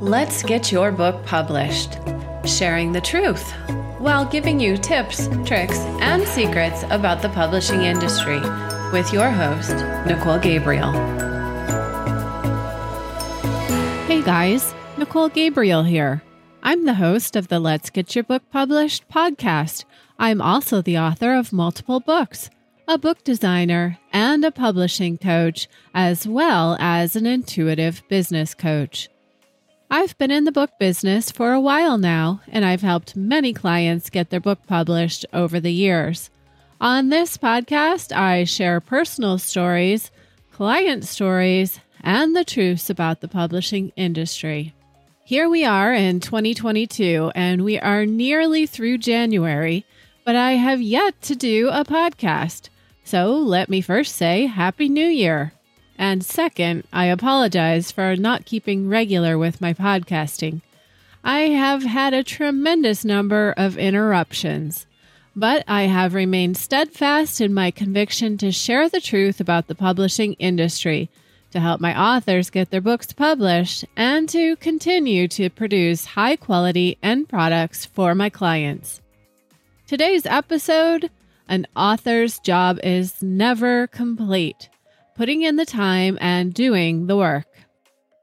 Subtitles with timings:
[0.00, 1.98] Let's get your book published,
[2.46, 3.52] sharing the truth
[3.98, 8.40] while giving you tips, tricks, and secrets about the publishing industry
[8.94, 9.74] with your host,
[10.06, 10.90] Nicole Gabriel.
[14.06, 16.22] Hey guys, Nicole Gabriel here.
[16.62, 19.84] I'm the host of the Let's Get Your Book Published podcast.
[20.18, 22.48] I'm also the author of multiple books,
[22.88, 29.10] a book designer, and a publishing coach, as well as an intuitive business coach.
[29.92, 34.08] I've been in the book business for a while now, and I've helped many clients
[34.08, 36.30] get their book published over the years.
[36.80, 40.12] On this podcast, I share personal stories,
[40.52, 44.74] client stories, and the truths about the publishing industry.
[45.24, 49.84] Here we are in 2022, and we are nearly through January,
[50.24, 52.68] but I have yet to do a podcast.
[53.02, 55.52] So let me first say Happy New Year.
[56.00, 60.62] And second, I apologize for not keeping regular with my podcasting.
[61.22, 64.86] I have had a tremendous number of interruptions,
[65.36, 70.32] but I have remained steadfast in my conviction to share the truth about the publishing
[70.38, 71.10] industry,
[71.50, 76.96] to help my authors get their books published, and to continue to produce high quality
[77.02, 79.02] end products for my clients.
[79.86, 81.10] Today's episode
[81.46, 84.70] An author's job is never complete
[85.20, 87.44] putting in the time and doing the work.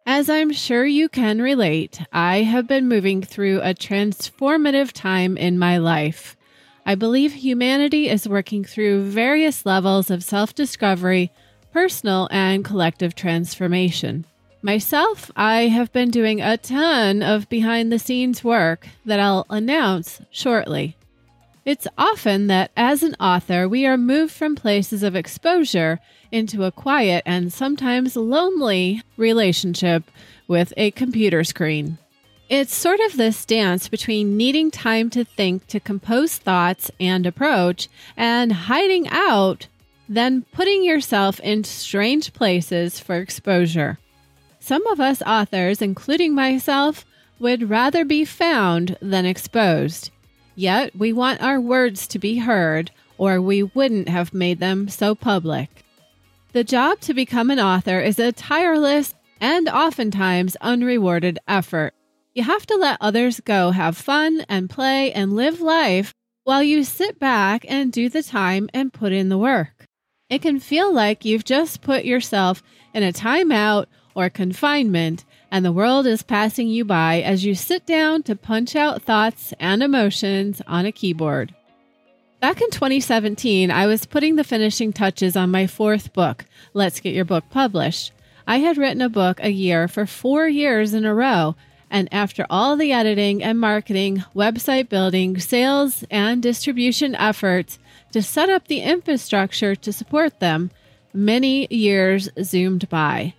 [0.08, 5.59] As I'm sure you can relate, I have been moving through a transformative time in
[5.59, 6.36] my life.
[6.88, 11.31] I believe humanity is working through various levels of self discovery,
[11.72, 14.25] personal and collective transformation.
[14.64, 20.20] Myself, I have been doing a ton of behind the scenes work that I'll announce
[20.31, 20.97] shortly.
[21.68, 26.00] It's often that as an author, we are moved from places of exposure
[26.32, 30.09] into a quiet and sometimes lonely relationship
[30.48, 31.98] with a computer screen.
[32.48, 37.90] It's sort of this dance between needing time to think, to compose thoughts and approach,
[38.16, 39.68] and hiding out,
[40.08, 44.00] then putting yourself in strange places for exposure.
[44.62, 47.03] Some of us authors, including myself,
[47.40, 50.12] would rather be found than exposed.
[50.59, 55.13] Yet we want our words to be heard, or we wouldn't have made them so
[55.13, 55.69] public.
[56.51, 61.94] The job to become an author is a tireless and oftentimes unrewarded effort.
[62.34, 66.12] You have to let others go have fun and play and live life
[66.44, 69.85] while you sit back and do the time and put in the work.
[70.28, 72.63] It can feel like you've just put yourself
[72.96, 73.85] in a timeout
[74.16, 78.75] or confinement and the world is passing you by as you sit down to punch
[78.75, 81.53] out thoughts and emotions on a keyboard.
[82.40, 87.16] Back in 2017, I was putting the finishing touches on my fourth book, Let's Get
[87.16, 88.12] Your Book Published.
[88.46, 91.56] I had written a book a year for four years in a row,
[91.90, 97.79] and after all the editing and marketing, website building, sales, and distribution efforts
[98.12, 100.69] to set up the infrastructure to support them,
[101.14, 103.34] many years zoomed by.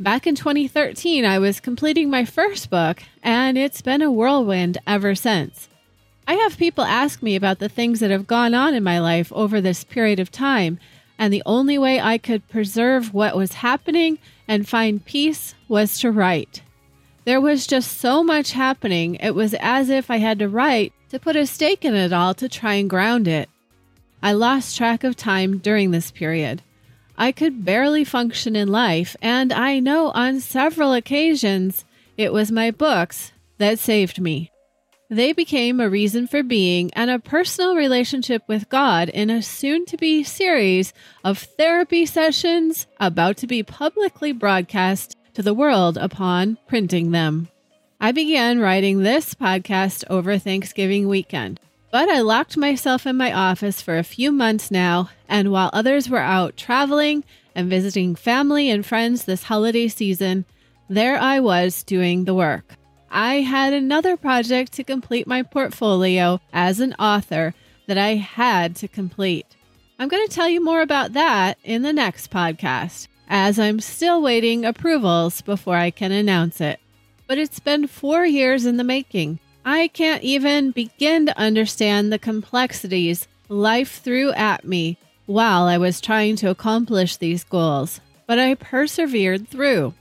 [0.00, 5.14] Back in 2013, I was completing my first book, and it's been a whirlwind ever
[5.14, 5.68] since.
[6.26, 9.30] I have people ask me about the things that have gone on in my life
[9.30, 10.80] over this period of time,
[11.18, 14.18] and the only way I could preserve what was happening
[14.48, 16.62] and find peace was to write.
[17.26, 21.18] There was just so much happening, it was as if I had to write to
[21.18, 23.50] put a stake in it all to try and ground it.
[24.22, 26.62] I lost track of time during this period.
[27.20, 31.84] I could barely function in life, and I know on several occasions
[32.16, 34.50] it was my books that saved me.
[35.10, 39.84] They became a reason for being and a personal relationship with God in a soon
[39.86, 46.56] to be series of therapy sessions about to be publicly broadcast to the world upon
[46.68, 47.48] printing them.
[48.00, 51.60] I began writing this podcast over Thanksgiving weekend.
[51.90, 56.08] But I locked myself in my office for a few months now, and while others
[56.08, 57.24] were out traveling
[57.54, 60.44] and visiting family and friends this holiday season,
[60.88, 62.76] there I was doing the work.
[63.10, 67.54] I had another project to complete my portfolio as an author
[67.86, 69.46] that I had to complete.
[69.98, 74.22] I'm going to tell you more about that in the next podcast, as I'm still
[74.22, 76.78] waiting approvals before I can announce it.
[77.26, 79.40] But it's been four years in the making.
[79.72, 86.00] I can't even begin to understand the complexities life threw at me while I was
[86.00, 89.94] trying to accomplish these goals, but I persevered through.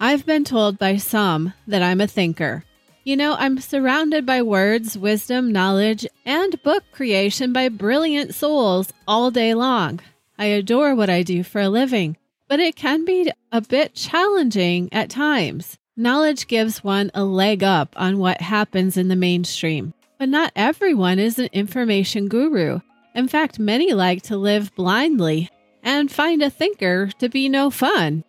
[0.00, 2.64] I've been told by some that I'm a thinker.
[3.04, 9.30] You know, I'm surrounded by words, wisdom, knowledge, and book creation by brilliant souls all
[9.30, 10.00] day long.
[10.36, 12.16] I adore what I do for a living,
[12.48, 15.78] but it can be a bit challenging at times.
[15.96, 19.92] Knowledge gives one a leg up on what happens in the mainstream.
[20.18, 22.80] But not everyone is an information guru.
[23.14, 25.50] In fact, many like to live blindly
[25.82, 28.24] and find a thinker to be no fun.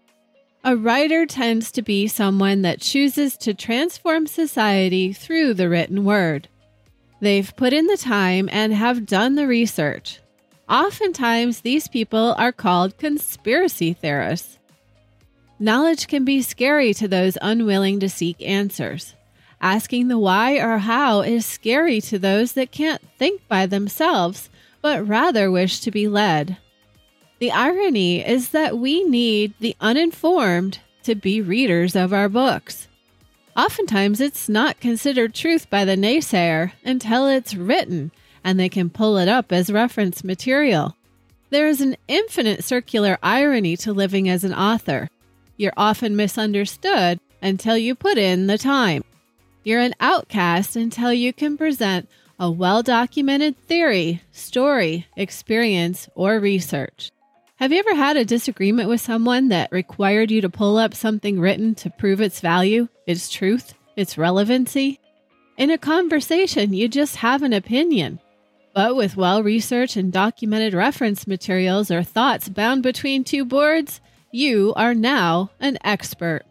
[0.65, 6.50] A writer tends to be someone that chooses to transform society through the written word.
[7.21, 10.19] They've put in the time and have done the research.
[10.68, 14.59] Oftentimes, these people are called conspiracy theorists.
[15.59, 19.15] Knowledge can be scary to those unwilling to seek answers.
[19.61, 24.50] Asking the why or how is scary to those that can't think by themselves,
[24.81, 26.57] but rather wish to be led.
[27.39, 32.88] The irony is that we need the uninformed to be readers of our books.
[33.56, 38.11] Oftentimes, it's not considered truth by the naysayer until it's written
[38.44, 40.95] and they can pull it up as reference material.
[41.49, 45.09] There is an infinite circular irony to living as an author.
[45.63, 49.01] You're often misunderstood until you put in the time.
[49.63, 57.12] You're an outcast until you can present a well documented theory, story, experience, or research.
[57.56, 61.39] Have you ever had a disagreement with someone that required you to pull up something
[61.39, 65.00] written to prove its value, its truth, its relevancy?
[65.56, 68.19] In a conversation, you just have an opinion.
[68.75, 74.01] But with well researched and documented reference materials or thoughts bound between two boards,
[74.33, 76.41] you are now an expert.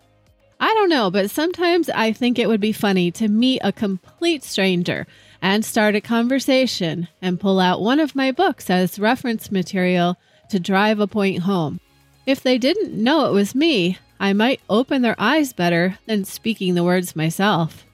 [0.61, 4.45] I don't know, but sometimes I think it would be funny to meet a complete
[4.45, 5.09] stranger
[5.43, 10.17] and start a conversation and pull out one of my books as reference material
[10.51, 11.81] to drive a point home.
[12.25, 16.77] If they didn't know it was me, I might open their eyes better than speaking
[16.77, 17.85] the words myself.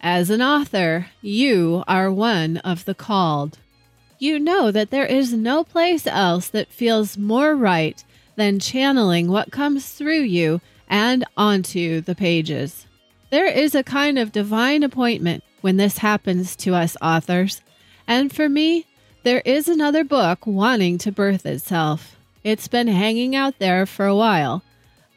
[0.00, 3.58] As an author, you are one of the called.
[4.18, 8.02] You know that there is no place else that feels more right
[8.36, 12.86] than channeling what comes through you and onto the pages.
[13.30, 17.62] There is a kind of divine appointment when this happens to us authors.
[18.06, 18.86] And for me,
[19.22, 22.16] there is another book wanting to birth itself.
[22.44, 24.62] It's been hanging out there for a while,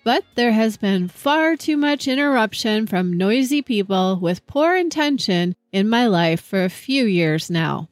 [0.04, 5.90] but there has been far too much interruption from noisy people with poor intention in
[5.90, 7.90] my life for a few years now.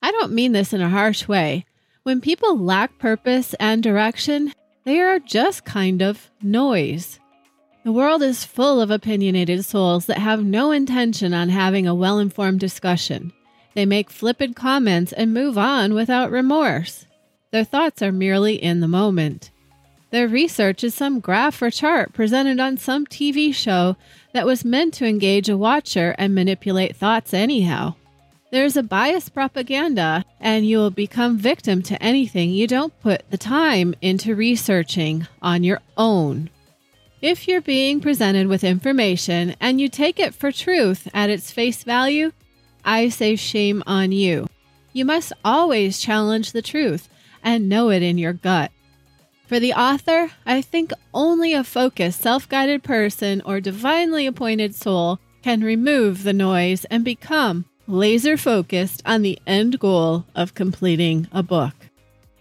[0.00, 1.66] I don't mean this in a harsh way.
[2.04, 4.52] When people lack purpose and direction,
[4.86, 7.18] they are just kind of noise.
[7.84, 12.20] The world is full of opinionated souls that have no intention on having a well
[12.20, 13.32] informed discussion.
[13.74, 17.04] They make flippant comments and move on without remorse.
[17.50, 19.50] Their thoughts are merely in the moment.
[20.10, 23.96] Their research is some graph or chart presented on some TV show
[24.34, 27.96] that was meant to engage a watcher and manipulate thoughts anyhow.
[28.50, 33.38] There's a biased propaganda, and you will become victim to anything you don't put the
[33.38, 36.50] time into researching on your own.
[37.20, 41.82] If you're being presented with information and you take it for truth at its face
[41.82, 42.30] value,
[42.84, 44.46] I say shame on you.
[44.92, 47.08] You must always challenge the truth
[47.42, 48.70] and know it in your gut.
[49.48, 55.18] For the author, I think only a focused, self guided person or divinely appointed soul
[55.42, 61.42] can remove the noise and become laser focused on the end goal of completing a
[61.42, 61.74] book.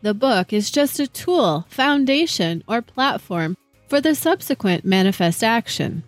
[0.02, 3.58] The book is just a tool, foundation, or platform
[3.88, 6.04] for the subsequent manifest action.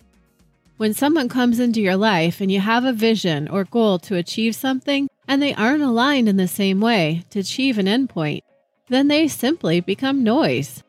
[0.78, 4.56] When someone comes into your life and you have a vision or goal to achieve
[4.56, 8.42] something, and they aren't aligned in the same way to achieve an endpoint,
[8.88, 10.83] then they simply become noise.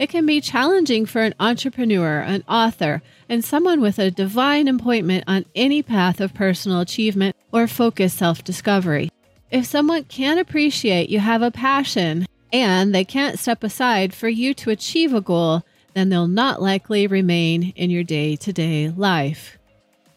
[0.00, 5.24] It can be challenging for an entrepreneur, an author, and someone with a divine appointment
[5.26, 9.10] on any path of personal achievement or focused self discovery.
[9.50, 14.54] If someone can't appreciate you have a passion and they can't step aside for you
[14.54, 19.58] to achieve a goal, then they'll not likely remain in your day to day life.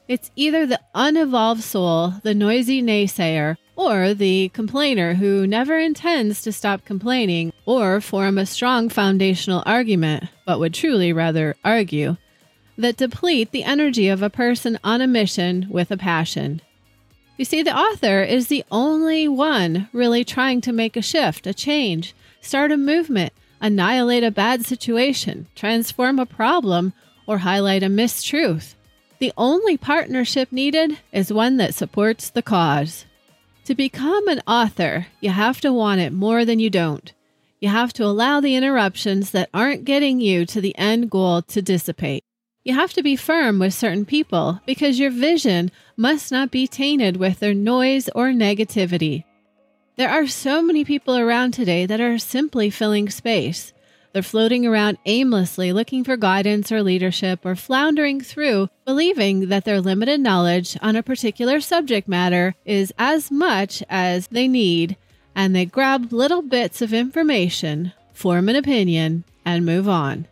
[0.08, 6.52] It's either the unevolved soul, the noisy naysayer, or the complainer who never intends to
[6.52, 12.18] stop complaining or form a strong foundational argument, but would truly rather argue,
[12.78, 16.62] that deplete the energy of a person on a mission with a passion.
[17.38, 21.54] You see, the author is the only one really trying to make a shift, a
[21.54, 26.94] change, start a movement, annihilate a bad situation, transform a problem,
[27.26, 28.76] or highlight a mistruth.
[29.20, 33.06] The only partnership needed is one that supports the cause.
[33.66, 37.14] To become an author, you have to want it more than you don't.
[37.62, 41.62] You have to allow the interruptions that aren't getting you to the end goal to
[41.62, 42.26] dissipate.
[42.66, 47.16] You have to be firm with certain people because your vision must not be tainted
[47.16, 49.24] with their noise or negativity.
[49.96, 53.72] There are so many people around today that are simply filling space.
[54.14, 59.82] They're floating around aimlessly looking for guidance or leadership or floundering through, believing that their
[59.82, 64.98] limited knowledge on a particular subject matter is as much as they need,
[65.36, 70.28] and they grab little bits of information, form an opinion, and move on.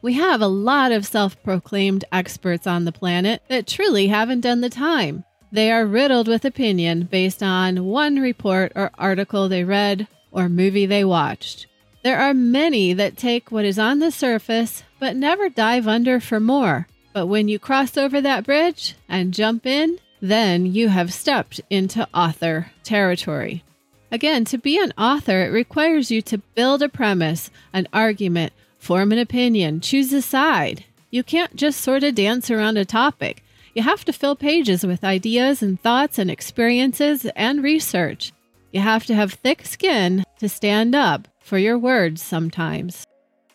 [0.00, 4.62] We have a lot of self proclaimed experts on the planet that truly haven't done
[4.62, 5.24] the time.
[5.52, 10.86] They are riddled with opinion based on one report or article they read or movie
[10.86, 11.66] they watched.
[12.06, 16.38] There are many that take what is on the surface but never dive under for
[16.38, 16.86] more.
[17.12, 22.06] But when you cross over that bridge and jump in, then you have stepped into
[22.14, 23.64] author territory.
[24.12, 29.10] Again, to be an author, it requires you to build a premise, an argument, form
[29.10, 30.84] an opinion, choose a side.
[31.10, 33.42] You can't just sort of dance around a topic.
[33.74, 38.32] You have to fill pages with ideas and thoughts and experiences and research.
[38.70, 43.06] You have to have thick skin to stand up for your words sometimes.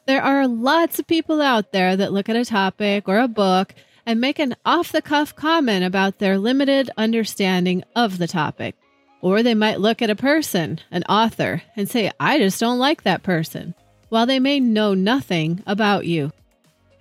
[0.07, 3.75] There are lots of people out there that look at a topic or a book
[4.05, 8.75] and make an off the cuff comment about their limited understanding of the topic.
[9.21, 13.03] Or they might look at a person, an author, and say, I just don't like
[13.03, 13.75] that person,
[14.09, 16.31] while they may know nothing about you.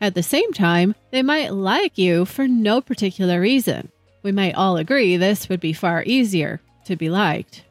[0.00, 3.90] At the same time, they might like you for no particular reason.
[4.22, 7.64] We might all agree this would be far easier to be liked.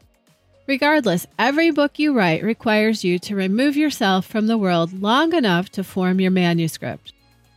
[0.69, 5.71] Regardless, every book you write requires you to remove yourself from the world long enough
[5.71, 7.11] to form your manuscript.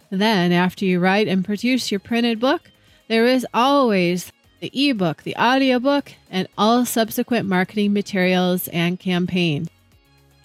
[0.09, 2.71] Then, after you write and produce your printed book,
[3.09, 9.69] there is always the ebook, the audiobook, and all subsequent marketing materials and campaigns.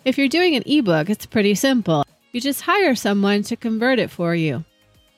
[0.03, 2.03] If you're doing an ebook, it's pretty simple.
[2.33, 4.65] You just hire someone to convert it for you.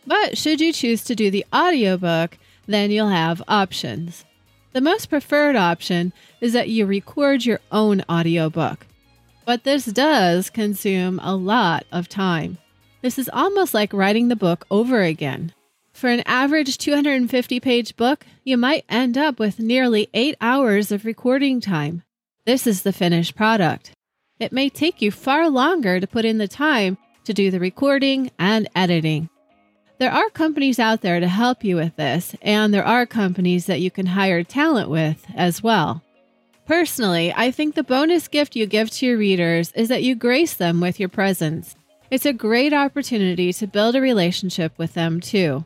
[0.06, 2.38] But should you choose to do the audiobook,
[2.68, 4.24] then you'll have options.
[4.72, 8.86] The most preferred option is that you record your own audiobook.
[9.46, 12.60] But this does consume a lot of time.
[13.02, 15.54] This is almost like writing the book over again.
[15.92, 21.04] For an average 250 page book, you might end up with nearly eight hours of
[21.04, 22.04] recording time.
[22.46, 23.92] This is the finished product.
[24.40, 28.32] It may take you far longer to put in the time to do the recording
[28.38, 29.30] and editing.
[30.00, 33.82] There are companies out there to help you with this, and there are companies that
[33.82, 36.02] you can hire talent with as well.
[36.66, 40.54] Personally, I think the bonus gift you give to your readers is that you grace
[40.54, 41.76] them with your presence.
[42.10, 45.66] It's a great opportunity to build a relationship with them, too.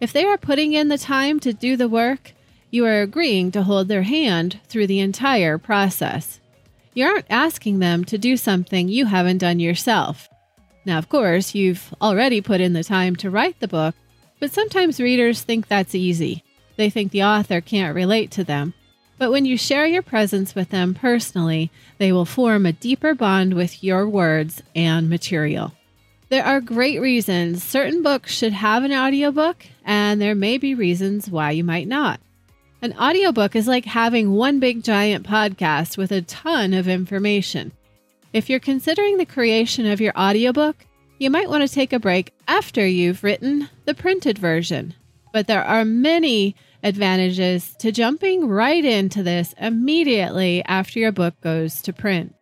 [0.00, 2.32] If they are putting in the time to do the work,
[2.70, 6.40] you are agreeing to hold their hand through the entire process.
[6.94, 10.30] You aren't asking them to do something you haven't done yourself.
[10.84, 13.94] Now, of course, you've already put in the time to write the book,
[14.40, 16.44] but sometimes readers think that's easy.
[16.76, 18.74] They think the author can't relate to them.
[19.18, 23.54] But when you share your presence with them personally, they will form a deeper bond
[23.54, 25.74] with your words and material.
[26.28, 31.28] There are great reasons certain books should have an audiobook, and there may be reasons
[31.30, 32.20] why you might not.
[32.80, 37.72] An audiobook is like having one big giant podcast with a ton of information.
[38.32, 40.84] If you're considering the creation of your audiobook,
[41.18, 44.94] you might want to take a break after you've written the printed version.
[45.32, 51.80] But there are many advantages to jumping right into this immediately after your book goes
[51.82, 52.34] to print.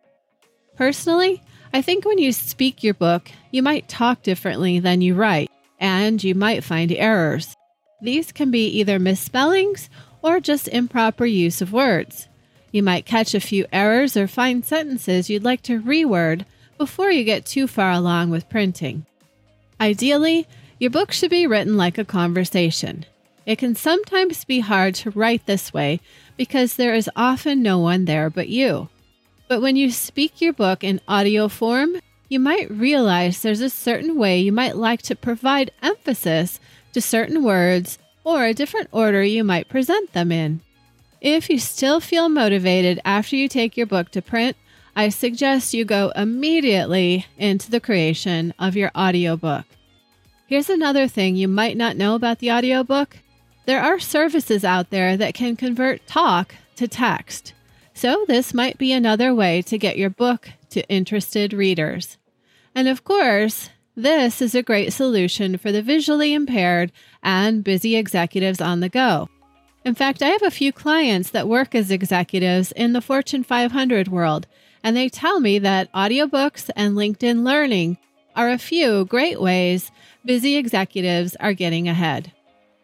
[0.75, 1.41] Personally,
[1.73, 6.23] I think when you speak your book, you might talk differently than you write, and
[6.23, 7.55] you might find errors.
[8.01, 9.89] These can be either misspellings
[10.21, 12.27] or just improper use of words.
[12.77, 16.45] You might catch a few errors or find sentences you'd like to reword
[16.77, 19.07] before you get too far along with printing.
[19.81, 20.45] Ideally,
[20.77, 23.03] your book should be written like a conversation.
[23.47, 26.01] It can sometimes be hard to write this way
[26.37, 28.89] because there is often no one there but you.
[29.47, 31.95] But when you speak your book in audio form,
[32.29, 36.59] you might realize there's a certain way you might like to provide emphasis
[36.93, 40.61] to certain words or a different order you might present them in.
[41.21, 44.55] If you still feel motivated after you take your book to print,
[44.95, 49.65] I suggest you go immediately into the creation of your audiobook.
[50.47, 53.17] Here's another thing you might not know about the audiobook.
[53.65, 57.53] There are services out there that can convert talk to text.
[57.93, 62.17] So, this might be another way to get your book to interested readers.
[62.75, 66.91] And of course, this is a great solution for the visually impaired
[67.23, 69.29] and busy executives on the go.
[69.87, 74.09] In fact, I have a few clients that work as executives in the Fortune 500
[74.09, 74.45] world,
[74.83, 77.97] and they tell me that audiobooks and LinkedIn Learning
[78.35, 79.89] are a few great ways
[80.25, 82.33] busy executives are getting ahead.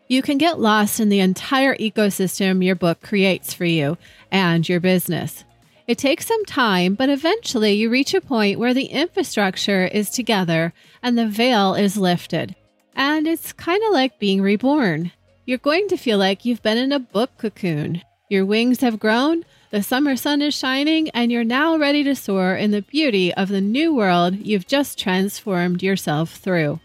[0.07, 3.97] You can get lost in the entire ecosystem your book creates for you
[4.31, 5.43] and your business.
[5.87, 10.71] It takes some time, but eventually you reach a point where the infrastructure is together
[11.01, 12.55] and the veil is lifted.
[12.95, 15.11] And it's kind of like being reborn.
[15.45, 18.01] You're going to feel like you've been in a book cocoon.
[18.29, 22.55] Your wings have grown, the summer sun is shining, and you're now ready to soar
[22.55, 26.79] in the beauty of the new world you've just transformed yourself through.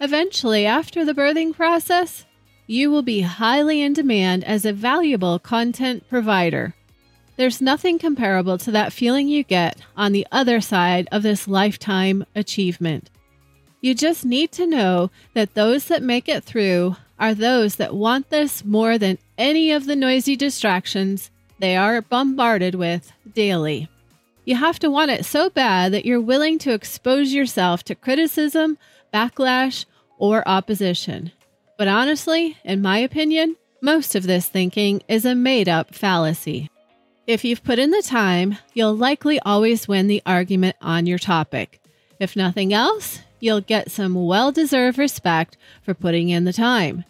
[0.00, 2.24] Eventually, after the birthing process,
[2.66, 6.74] you will be highly in demand as a valuable content provider.
[7.36, 12.24] There's nothing comparable to that feeling you get on the other side of this lifetime
[12.34, 13.10] achievement.
[13.82, 18.30] You just need to know that those that make it through are those that want
[18.30, 23.88] this more than any of the noisy distractions they are bombarded with daily.
[24.46, 28.78] You have to want it so bad that you're willing to expose yourself to criticism,
[29.12, 29.84] backlash,
[30.16, 31.30] or opposition.
[31.76, 36.70] But honestly, in my opinion, most of this thinking is a made up fallacy.
[37.26, 41.80] If you've put in the time, you'll likely always win the argument on your topic.
[42.18, 47.04] If nothing else, you'll get some well deserved respect for putting in the time.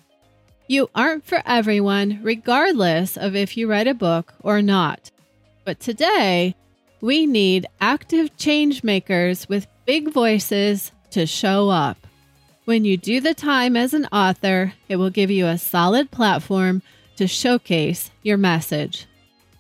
[0.67, 5.11] You aren't for everyone, regardless of if you write a book or not.
[5.65, 6.55] But today,
[7.01, 12.07] we need active change makers with big voices to show up.
[12.67, 16.83] When you do the time as an author, it will give you a solid platform
[17.17, 19.07] to showcase your message.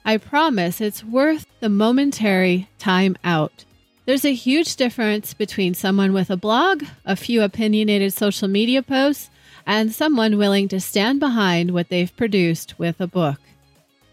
[0.04, 3.64] I promise it's worth the momentary time out.
[4.06, 9.30] There's a huge difference between someone with a blog, a few opinionated social media posts,
[9.66, 13.38] and someone willing to stand behind what they've produced with a book.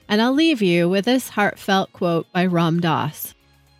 [0.09, 3.33] And I'll leave you with this heartfelt quote by Ram Dass.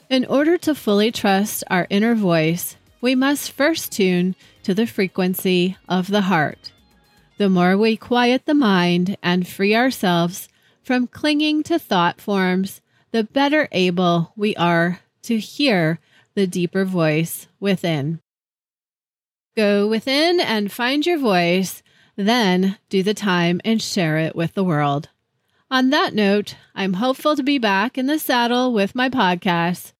[0.10, 5.78] In order to fully trust our inner voice, we must first tune to the frequency
[5.88, 6.72] of the heart.
[7.38, 10.48] The more we quiet the mind and free ourselves
[10.82, 16.00] from clinging to thought forms, the better able we are to hear
[16.36, 18.20] the deeper voice within.
[19.58, 21.84] Go within and find your voice,
[22.16, 25.10] then do the time and share it with the world.
[25.70, 29.92] On that note, I'm hopeful to be back in the saddle with my podcast.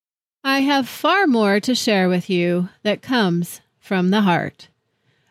[0.46, 4.70] I have far more to share with you that comes from the heart.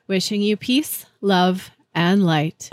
[0.06, 2.68] Wishing you peace, love, and light.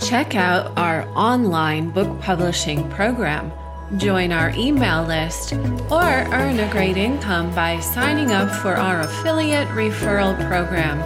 [0.00, 3.50] Check out our online book publishing program
[3.96, 9.68] Join our email list or earn a great income by signing up for our affiliate
[9.68, 11.00] referral program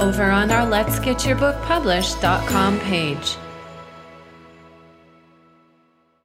[0.00, 3.36] over on our Let's Get Your Book Published.com page.